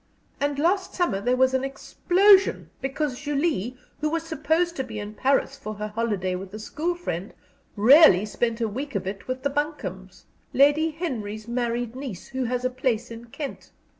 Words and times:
And 0.39 0.57
last 0.57 0.95
summer 0.95 1.21
there 1.21 1.35
was 1.37 1.53
an 1.53 1.63
explosion, 1.63 2.71
because 2.81 3.19
Julie, 3.19 3.77
who 3.99 4.09
was 4.09 4.23
supposed 4.23 4.75
to 4.77 4.83
be 4.83 4.97
in 4.99 5.13
Paris 5.13 5.55
for 5.59 5.75
her 5.75 5.89
holiday 5.89 6.33
with 6.33 6.51
a 6.55 6.57
school 6.59 6.95
friend, 6.95 7.35
really 7.75 8.25
spent 8.25 8.59
a 8.61 8.67
week 8.67 8.95
of 8.95 9.05
it 9.05 9.27
with 9.27 9.43
the 9.43 9.51
Buncombes, 9.51 10.25
Lady 10.53 10.89
Henry's 10.89 11.47
married 11.47 11.95
niece, 11.95 12.29
who 12.29 12.45
has 12.45 12.65
a 12.65 12.69
place 12.71 13.11
in 13.11 13.25
Kent. 13.25 13.69